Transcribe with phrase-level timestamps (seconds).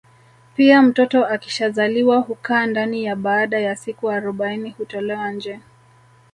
[0.55, 5.59] Pia mtoto akishazaliwa hukaa ndani na baada ya siku arobaini hutolewa nje